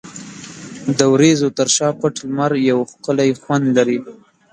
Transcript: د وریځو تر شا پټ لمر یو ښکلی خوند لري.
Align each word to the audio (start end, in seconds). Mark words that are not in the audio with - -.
د 0.97 0.99
وریځو 1.13 1.47
تر 1.57 1.67
شا 1.75 1.89
پټ 1.99 2.13
لمر 2.27 2.51
یو 2.69 2.79
ښکلی 2.91 3.29
خوند 3.41 3.65
لري. 3.77 3.99